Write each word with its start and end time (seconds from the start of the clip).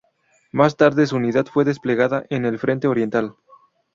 Más 0.51 0.77
tarde 0.77 1.05
su 1.05 1.15
unidad 1.17 1.45
fue 1.45 1.63
desplegada 1.63 2.25
en 2.31 2.45
el 2.47 2.57
frente 2.57 2.87
oriental. 2.87 3.35